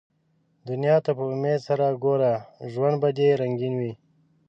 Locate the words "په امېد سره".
1.17-1.85